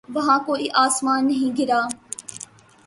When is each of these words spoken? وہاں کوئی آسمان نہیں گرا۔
وہاں 0.15 0.39
کوئی 0.45 0.67
آسمان 0.75 1.27
نہیں 1.27 1.51
گرا۔ 1.57 1.81